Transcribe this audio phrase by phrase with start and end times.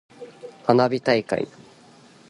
[0.63, 1.47] 花火大会。